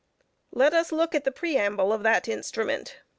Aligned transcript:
Let 0.51 0.73
us 0.73 0.91
look 0.91 1.13
at 1.13 1.25
the 1.25 1.31
Preamble 1.31 1.93
of 1.93 2.01
that 2.01 2.27
instrument. 2.27 3.01